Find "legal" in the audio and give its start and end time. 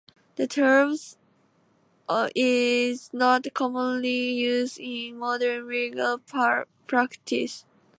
5.67-6.17